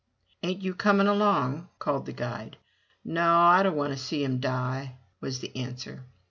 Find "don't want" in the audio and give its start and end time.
3.61-3.93